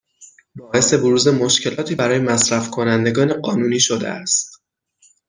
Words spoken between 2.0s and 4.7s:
مصرفکنندگان قانونی شده است